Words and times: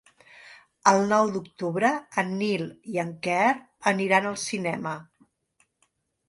El 0.91 1.01
nou 1.09 1.27
d'octubre 1.35 1.91
en 2.21 2.31
Nil 2.39 2.63
i 2.95 2.97
en 3.05 3.11
Quer 3.27 3.45
aniran 3.93 4.31
al 4.31 4.41
cinema. 4.47 4.97